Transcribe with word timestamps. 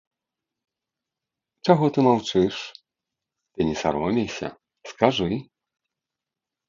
Чаго 1.69 1.85
ты 1.97 2.07
маўчыш, 2.07 2.55
ты 3.53 3.59
не 3.71 3.75
саромейся, 3.83 4.47
скажы. 4.93 5.33